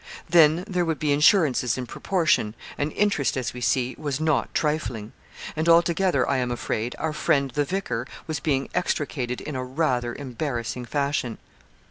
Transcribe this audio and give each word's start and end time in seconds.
Then 0.27 0.63
there 0.67 0.83
would 0.83 0.97
be 0.97 1.11
insurances 1.13 1.77
in 1.77 1.85
proportion; 1.85 2.55
and 2.75 2.91
interest, 2.93 3.37
as 3.37 3.53
we 3.53 3.61
see, 3.61 3.93
was 3.99 4.19
not 4.19 4.51
trifling. 4.55 5.11
And 5.55 5.69
altogether, 5.69 6.27
I 6.27 6.37
am 6.37 6.49
afraid, 6.49 6.95
our 6.97 7.13
friend 7.13 7.51
the 7.51 7.65
vicar 7.65 8.07
was 8.25 8.39
being 8.39 8.67
extricated 8.73 9.41
in 9.41 9.55
a 9.55 9.63
rather 9.63 10.15
embarrassing 10.15 10.85
fashion. 10.85 11.37